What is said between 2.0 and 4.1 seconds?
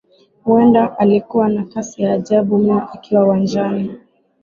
ya ajabu mno akiwa uwanjani